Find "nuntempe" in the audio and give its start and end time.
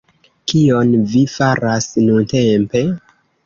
2.09-2.87